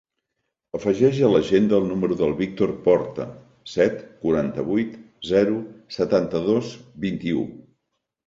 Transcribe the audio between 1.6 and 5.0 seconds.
el número del Víctor Porta: set, quaranta-vuit,